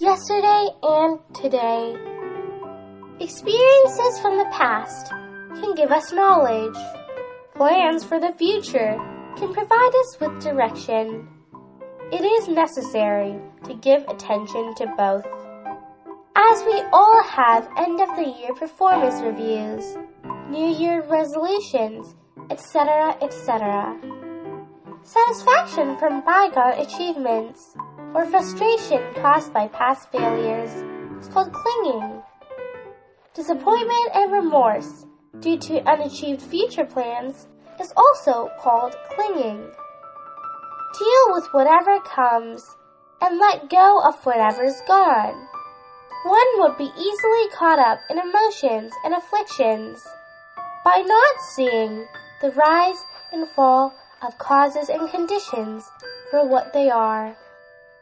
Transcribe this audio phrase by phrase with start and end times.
[0.00, 1.94] yesterday and today.
[3.20, 5.10] Experiences from the past
[5.60, 6.76] can give us knowledge.
[7.54, 8.96] Plans for the future
[9.36, 11.28] can provide us with direction.
[12.10, 15.26] It is necessary to give attention to both.
[16.34, 19.98] As we all have end of the year performance reviews,
[20.48, 22.14] New Year resolutions,
[22.50, 24.00] etc., etc.
[25.02, 27.76] Satisfaction from bygone achievements
[28.14, 30.70] or frustration caused by past failures
[31.20, 32.22] is called clinging.
[33.34, 35.06] Disappointment and remorse
[35.40, 37.46] due to unachieved future plans
[37.80, 39.58] is also called clinging.
[40.98, 42.76] Deal with whatever comes
[43.22, 45.46] and let go of whatever's gone.
[46.24, 50.04] One would be easily caught up in emotions and afflictions
[50.84, 52.06] by not seeing
[52.42, 55.90] the rise and fall of causes and conditions
[56.30, 57.36] for what they are,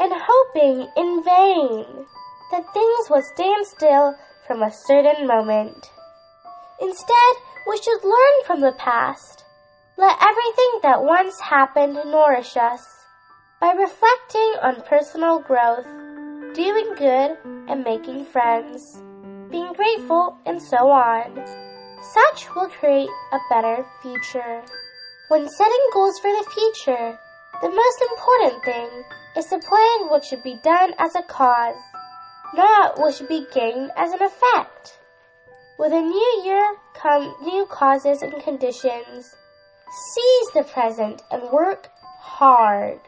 [0.00, 2.06] and hoping in vain
[2.50, 4.14] that things would stand still
[4.46, 5.90] from a certain moment.
[6.80, 7.34] Instead,
[7.68, 9.44] we should learn from the past.
[9.96, 12.84] Let everything that once happened nourish us
[13.60, 15.86] by reflecting on personal growth,
[16.54, 19.00] doing good and making friends,
[19.50, 21.30] being grateful, and so on.
[22.12, 24.62] Such will create a better future.
[25.28, 27.18] When setting goals for the future,
[27.62, 29.04] the most important thing
[29.36, 31.76] is to plan what should be done as a cause,
[32.54, 34.98] not what should be gained as an effect.
[35.78, 39.34] With a new year come new causes and conditions.
[40.14, 41.88] Seize the present and work
[42.20, 43.00] hard.